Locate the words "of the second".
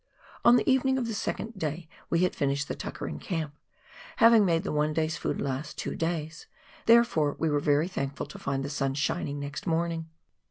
0.97-1.49